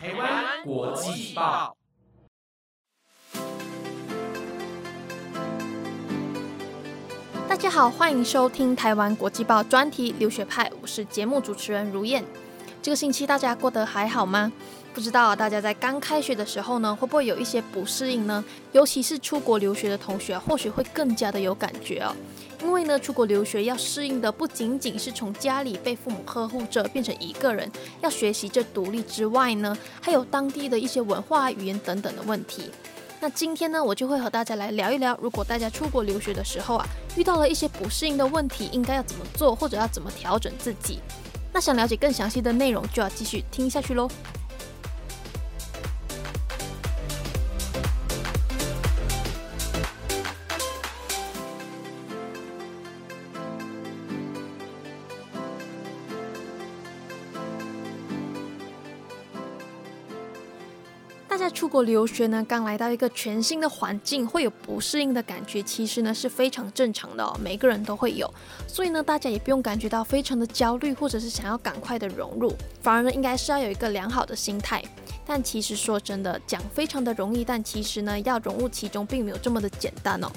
[0.00, 1.76] 台湾国际报
[7.48, 12.24] 大家好，欢迎收听台湾国际报专题留学派，我是节目主持人如燕。
[12.80, 14.52] 这个星期大家过得还好吗？
[14.94, 18.44] 不知道大家在刚开学的时候呢，会不会有一些不适应呢？
[18.70, 22.14] 尤其是出国留学的同学，或许会更加的有感觉哦。
[22.60, 27.70] 因为呢，出国留学要适应的不仅仅是从家里被父母呵护着变成一个人，
[28.00, 32.70] 要学习这独立之外呢，还有当地的一些文化、语言等等的问题。
[33.20, 41.00] 那今天呢，我就会和大家来聊一聊，如果大家出国留学的时候啊，遇到了一些不适应的问题，应该要怎么做，或者要怎么调整自己。
[41.52, 44.08] 那想了解更详细的内容，就要继续听下去喽。
[61.48, 68.30] 大家出国留学呢，刚来到一个全新的环境，会有不适应的感觉，其实呢是非常正常的哦，每个人都会有，
[68.66, 74.84] 所以呢，大家也不用感觉到非常的焦虑，或者是想要赶快的融入，反而呢，应该是要有一个良好的心态。
[75.24, 80.30] 但其实说真的，讲非常的容易，但其实呢，要融入其中并没有这么的简单哦。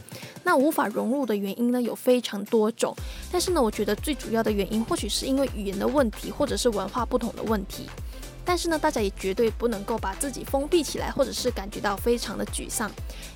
[0.45, 2.95] 那无法融入的原因呢，有非常多种，
[3.29, 7.89] 但是呢，我觉得最主要的原因，或许是因为语言的问题，或者是文化不同的问题。
[8.43, 12.91] 但是呢，大家也绝对不能够把自己封闭起来，或者是感觉到非常的沮丧，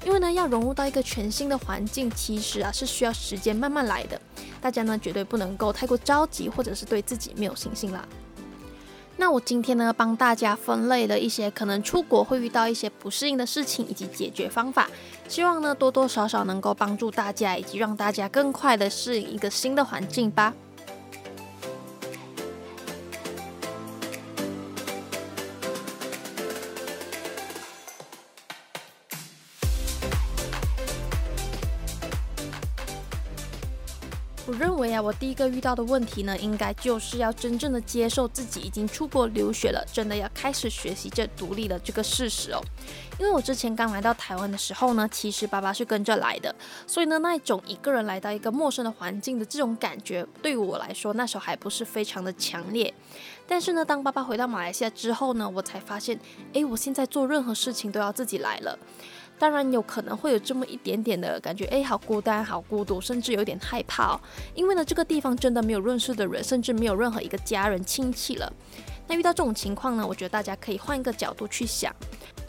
[0.05, 4.19] 因为呢，要融入到一个全新的环境，其实啊是需要时间慢慢来的。
[4.59, 8.05] 大家呢，绝对不能够太过着急，或者是对自己没有信心啦。
[9.17, 14.89] 那我今天呢，帮大家分类了一些可能出国会遇到一些不适应的事情以及解决方法，
[15.29, 20.53] 希望呢多多少少能够帮助大家，以及让大家更快的适应一个新的环境吧。
[35.05, 42.59] 我第一个遇到的问题呢，应该就是要真正的接受自己已经出国留学了，真的要开始学习这独立的这个事实哦。
[43.19, 46.53] 因为我之前刚来到台湾的时候呢，其实爸爸是跟着来的，
[46.87, 52.91] 所以呢，那一种一个人来到一个陌生的环境的这种感觉，对我来说那时候还不是非常的强烈。
[53.47, 56.19] 但是呢，当爸爸回到马来西亚之后呢，我才发现，
[56.53, 58.79] 诶，我现在做任何事情都要自己来了。
[59.37, 64.19] 当然有可能会有这么一点点的感觉，哎，好孤单，好孤独，甚至有点害怕哦。
[64.53, 68.51] 因为呢，这个地方真的没有认识的人，甚至没有任何一个家人亲戚了。
[69.07, 71.93] 那遇到这种情况呢，我觉得大家可以换一个角度去想，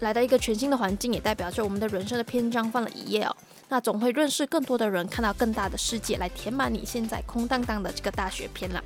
[0.01, 3.37] 来到一个全新的环境，也代表着我们的人生的篇章翻了一页哦。
[3.69, 8.83] 那总会认识更多的人，看到更大的世界，来填满你现在空荡荡的这个大学篇了。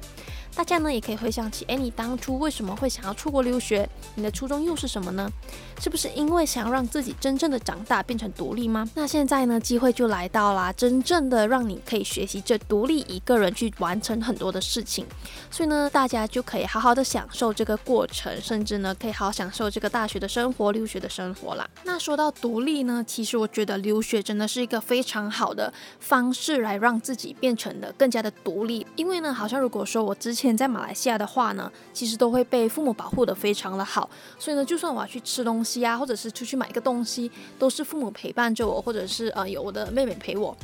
[0.55, 3.89] 大家呢也可以回想起，哎，你当初为什么会想要出国留学？
[4.15, 5.31] 你的初衷又是什么呢？
[5.81, 8.89] 是不是因为想要让自己真正的长大，变成独立吗？
[8.95, 15.07] 那现在呢，机会就来到啦，真正的让你可以学习这独立一个人去完成很多的事情。
[15.51, 21.67] 所以呢，大家就可以好好的享受这个过程，甚至呢，可以好好享受这个大学的生活、留学的生活啦。
[21.85, 28.87] 那说到独立呢，其实我觉得留学真的是一个非常好的方式，来让自己变成的更加的独立。
[28.97, 34.09] 因为呢，好像如果说我之前前在马来西亚的话呢，其实都会被父母保护的非常的好，
[34.39, 40.57] 所以呢，就算我要去吃东西啊，或者是出去买一个东西，都是父母陪伴着我，或者是呃有我的妹妹陪我。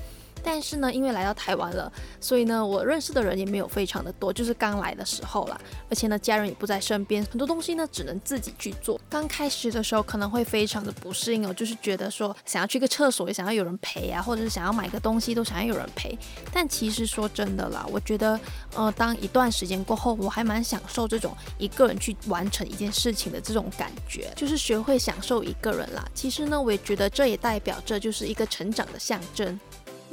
[0.47, 9.01] 但是呢，因为来到台湾了，所以呢，我认识的人也没有非常的多，就是刚来的时候啦，而且呢，家人也不在身边，很多东西呢只能自己去做。
[9.11, 16.17] 刚开始的时候可能会非常的不适应哦，就是觉得说想要去个厕所也想要有人陪啊，或者是想要买个东西都想要有人陪。
[16.53, 18.39] 但其实说真的啦，我觉得
[18.77, 26.05] 呃，当一段时间过后，我还蛮享受这种一个人去完成一件事情的这种感觉，就是学会享受一个人啦。
[26.15, 29.59] 其实呢，我也觉得这也代表着就是一个成长的象征。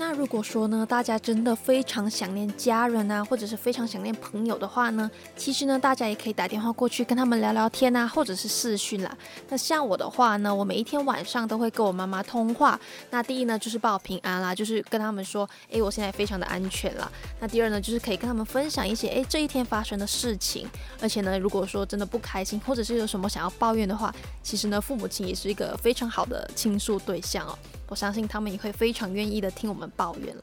[0.06, 9.18] 那如果说呢，大家真的非常想念家人啊，或者是非常想念朋友的话呢，其实呢，大家也可以打电话过去跟他们聊聊天啊，或者是视讯啦。
[9.48, 12.78] 那像我的话呢，我每一天晚上都会跟我妈妈通话。
[13.12, 17.10] 那第一呢，就是报平安啦，就是跟他们说，诶，我现在非常的安全啦。
[17.40, 20.68] 那第二呢，就是可以跟他们分享一些，诶，这一天发生的事情。
[21.02, 24.14] 而且呢，如果说真的不开心，或者是有什么想要抱怨的话，
[24.44, 27.58] 其实呢，父母亲也是一个非常好的倾诉对象哦。
[27.94, 30.36] 我相信他们也会非常愿意的听我们抱怨。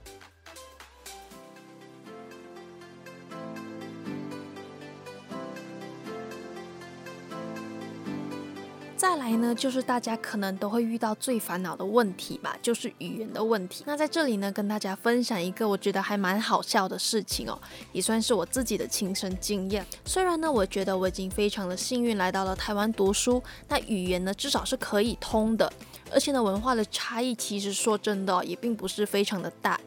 [8.97, 13.83] 再来呢，就是大家可能都会遇到最烦恼的问题吧，就是语言的问题。
[13.85, 17.59] 那在这里呢，跟大家分享一个我觉得还蛮好笑的事情哦，
[17.91, 19.85] 也算是我自己的亲身经验。
[20.05, 25.73] 虽然呢，我觉得我已经非常的幸运来到了台湾读书，那语言呢至少是可以通的，
[26.13, 29.81] 而且呢，文化的差异其实说真的也并不是非常的大。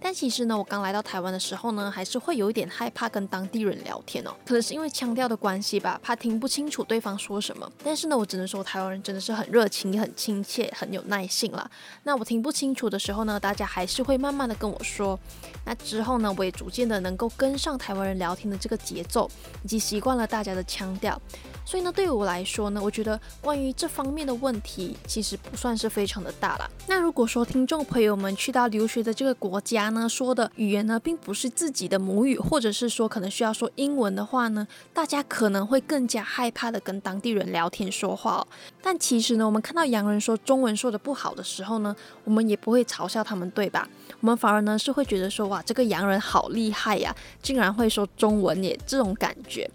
[0.00, 7.70] 但其实呢，我刚来到台湾的时候呢，还是会有一点害怕跟当地人聊天哦，可能是因为腔调的关系吧，怕听不清楚对方说什么。
[7.82, 11.70] 但是呢，我只能说台湾人真的是很热情、也很亲切、很有耐性了。
[12.02, 15.18] 那我听不清楚的时候呢，大家还是会慢慢的跟我说。
[15.64, 19.30] 那之后呢，我也逐渐的能够跟上台湾人聊天的这个节奏，
[19.64, 21.20] 以及习惯了大家的腔调。
[21.64, 26.70] 所以呢，对于我来说呢，我觉得关于这方面的问题，其实不算是非常的大了。
[26.86, 38.46] 那如果说听众朋友们去到留学的这个国家呢，说的语言呢，并不是自己的母语，或者是说可能需要说英文的话呢，大家可能会更加害怕的跟当地人聊天说话。
[38.82, 41.94] 但其实呢，我们看到洋人说中文说的不好的时候呢，
[42.24, 43.88] 我们也不会嘲笑他们，对吧？
[44.20, 49.70] 我们反而呢是会觉得说，哇，这个洋人好厉害呀，竟然会说中文耶，这种感觉。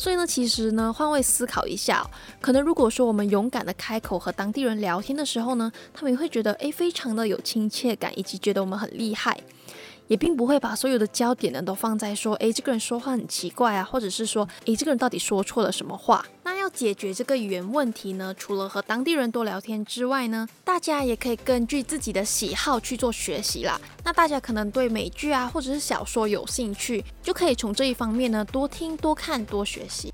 [0.00, 2.02] 所以呢，其实呢，换位思考一下，
[2.40, 9.38] 可能如果说我们勇敢的开口和当地人聊天的时候呢，他们也会觉得诶，非常的有亲切感，以及觉得我们很厉害。
[10.06, 16.24] 也并不会把所有的焦点呢都放在说，诶，这个人说话很奇怪啊，或者是说，诶，这个人到底说错了什么话？
[16.60, 23.80] 要解决这个语言问题呢，除了和当地人多聊天之外呢，大家也可以根据自己的喜好去做学习啦。
[24.04, 30.12] 那大家可能对美剧啊或者是小说有兴趣，就可以从这一方面呢多听、多看、多学习。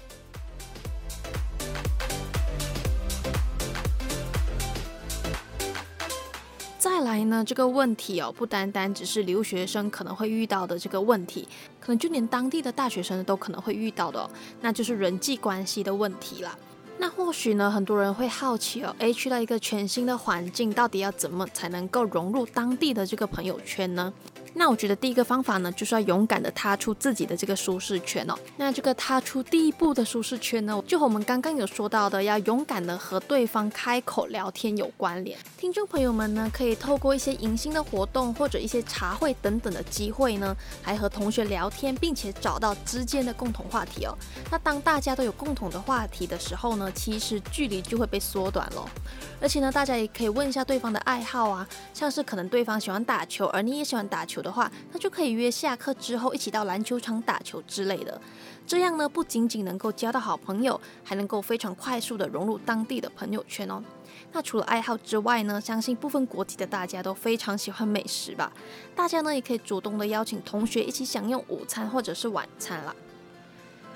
[7.16, 11.48] 来呢，这个问题哦，不单单只是留学生可能会遇到的这个问题，
[11.80, 14.28] 可能就连当地的大学生都可能会遇到的，
[14.60, 16.58] 那就是人际关系的问题了。
[16.98, 24.12] 那或许呢，很多人会好奇哦，诶，去到一个全新的环境，到底要怎么才能够融入当地的这个朋友圈呢？
[24.58, 28.35] 那我觉得第一个方法呢，就是要勇敢的踏出自己的这个舒适圈哦。
[28.56, 35.38] 那这个踏出第一步的舒适圈呢，就和我们刚刚有说到的，要勇敢的和对方开口聊天有关联。
[35.58, 40.56] 听众朋友们呢，可以透过一些迎新的活动或者一些茶会等等的机会呢，
[40.87, 44.17] 来和同学聊天，并且找到之间的共同话题哦。
[44.50, 48.88] 那当大家都有共同的话题的时候呢，其实距离就会被缩短了。
[49.38, 54.43] 而且呢，大家也可以问一下对方的爱好啊，像是可能对方喜欢打球，而你也喜欢打球。
[54.46, 58.20] 的话，那就可以约下课之后一起到篮球场打球之类的。
[58.64, 63.82] 这样呢，不仅仅能够交到好朋友，还能够非常快速的融入当地的朋友圈哦。
[64.32, 68.52] 那除了爱好之外呢，相信部分国籍的大家都非常喜欢美食吧。
[68.94, 72.94] 大家呢也可以主动的邀请同学一起享用午餐或者是晚餐啦。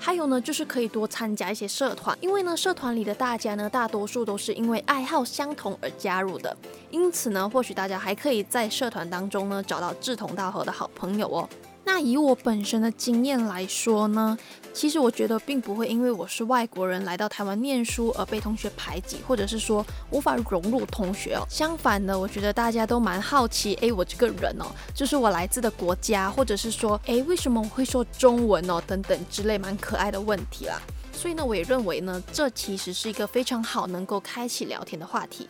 [0.03, 6.57] 还有呢，就是可以多参加一些社团，因为呢，社团里的大家呢，大多数都是因为爱好相同而加入的，
[6.89, 11.47] 因此呢，或许大家还可以在社团当中呢，找到志同道合的好朋友哦。
[11.83, 14.37] 那以我本身的经验来说呢，
[14.71, 21.43] 其实我觉得并不会因为我是外国人来到台湾念书而被同学排挤，或者是说无法融入同学哦。
[21.49, 30.79] 相反的，我觉得大家都蛮好奇，诶，我这个人哦，就是我来自的国家，或者是说，诶，为什么我会说中文哦，等等之类蛮可爱的问题啦。
[31.11, 35.47] 所以呢，我也认为呢，这其实是一个非常好能够开启聊天的话题。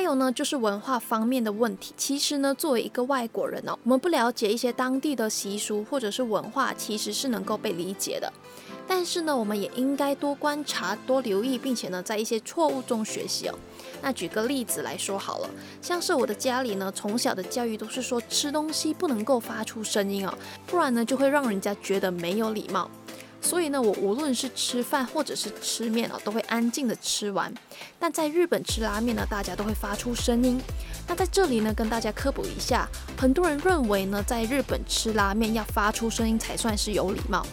[0.00, 1.92] 还有呢，就是文化方面的问题。
[1.94, 8.32] 其实呢，作为一个外国人哦，我们不了解一些当地的习俗或者是文化，其实是能够被理解的。
[8.88, 13.54] 但是呢，我们也应该多观察、多留意，并且呢，在一些错误中学习哦。
[14.00, 15.50] 那举个例子来说好了，
[15.82, 20.32] 像是我的家里呢，从小的教育都是说吃东西不能够发出声音哦，
[20.66, 22.90] 不然呢就会让人家觉得没有礼貌。
[23.42, 27.52] 所以呢，我无论是吃饭或者是吃面啊，都会安静的吃完。
[27.98, 30.60] 但在日本吃拉面呢，大家都会发出声音。
[31.08, 37.44] 那在这里呢，跟大家科普一下，很多人认为呢，在日本吃拉面要发出声音才算是有礼貌。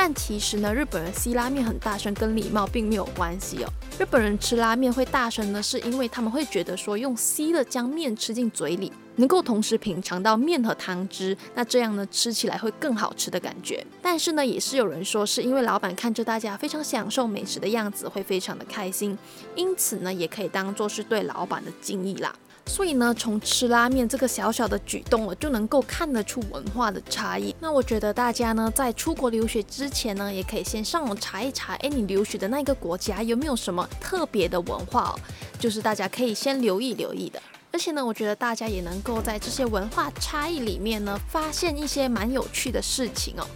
[0.00, 3.68] 但其实呢，日本人吸拉面很大声，跟礼貌并没有关系哦。
[3.98, 8.92] 日本人吃拉面会大声呢，是因为他们会觉得说，用吸的将面吃进嘴里。
[9.16, 13.84] 能够同时品尝到面和汤汁，那这样呢吃起来会更好吃的感觉。
[14.00, 19.18] 但是呢，也是有人说是因为老板看着大家非常享受美食的样子，会非常的开心，
[19.56, 22.32] 因此呢，也可以当做是对老板的敬意啦。
[22.68, 27.54] 所以呢，从吃拉面这个小小的举动我，就能够看得出文化的差异。
[27.58, 35.18] 那我觉得大家呢，在出国留学之前呢，也可以先上网查一查，哎，你留学的那个国家有没有什么特别的文化哦？
[35.58, 37.42] 就是大家可以先留意留意的。
[37.72, 43.46] 而且呢，我觉得大家也能够在这些文化差异里面呢，发现一些蛮有趣的事情哦。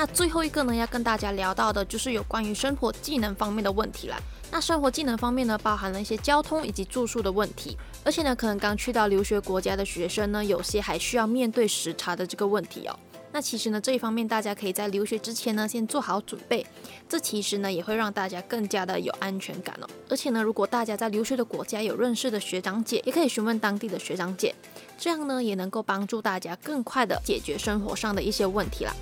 [0.00, 4.16] 那最后一个呢，要跟大家聊到的就是有关于生活技能方面的问题啦。
[4.50, 12.98] 那生活技能方面呢，包含了一些交通以及住宿的问题，而且呢，可能刚去到留学国家的学生呢，有些还需要面对时差的这个问题哦。
[13.30, 16.64] 那其实呢，这一方面大家可以在留学之前呢，先做好准备，
[17.06, 19.86] 这其实呢，也会让大家更加的有安全感哦。
[20.08, 24.54] 而且呢，如果大家在留学的国家有认识的学长姐，也可以询问当地的学长姐，
[24.96, 28.94] 这样呢，也能够帮助大家更快的解决生活上的一些问题啦。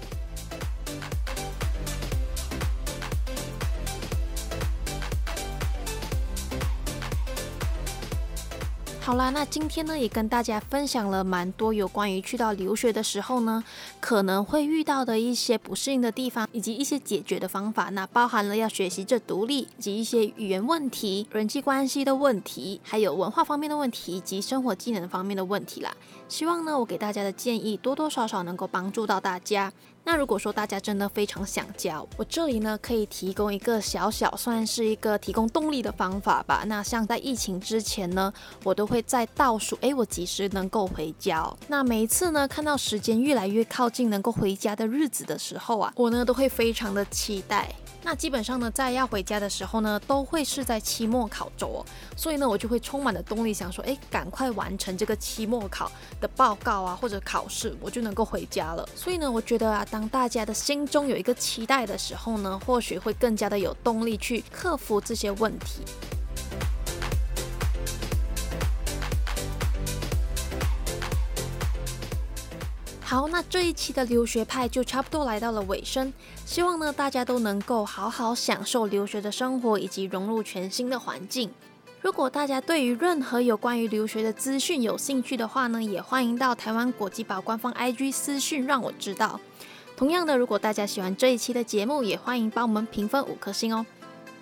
[9.08, 13.64] 好啦，那今天呢也跟大家分享了蛮多有关于去到留学的时候呢，
[14.00, 17.84] 可能会遇到的一些不适应的地方，以及一些解决的方法。
[17.88, 25.90] 那包含了要学习这独立，及一些语言问题、人际关系的问题，还有文化方面的问题，以及生活技能方面的问题啦。
[26.28, 29.72] 希望呢我给大家的建议多多少少能够帮助到大家。
[30.04, 36.64] 那如果说大家真的非常想教，我这里呢可以提供一个小小算是一个提供动力的方法吧。
[36.66, 38.32] 那像在疫情之前呢，
[38.64, 41.46] 我都会在倒数，诶，我几时能够回家？
[41.66, 47.74] 那每一次呢看到时间越来越靠近能够回家的日子的时候啊，我呢都会非常的期待。
[48.02, 51.86] 那基本上呢，在要回家的时候呢，都会是在期末考周哦，
[52.16, 55.90] 所以呢，我就会充满了动力，想说，哎，赶快完成这个期末考
[56.20, 58.88] 的报告啊，或者考试，我就能够回家了。
[58.94, 65.82] 所以呢，我觉得啊，当大家的心中有一个期待的时候呢，或许会更加的有动力去克服这些问题。
[73.08, 76.12] 好，那这一期的留学派就差不多来到了尾声。
[76.44, 81.50] 希望呢，大家都能够好好享受留学的生活，以及融入全新的环境。
[82.02, 89.40] 如果大家对于任何有关于留学的资讯有兴趣的话呢，也欢迎到台湾国际宝官方 IG 私讯让我知道。
[89.96, 93.86] 同样的，如果大家喜欢这一期的节目，也欢迎帮我们评分五颗星哦。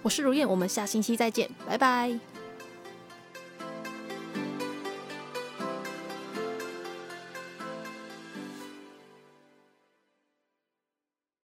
[0.03, 2.36] 我是如燕，我们下星期再见，拜拜。